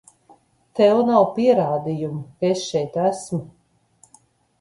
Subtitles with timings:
[0.77, 3.39] Tev nav pierādījumu, ka es šeit esmu!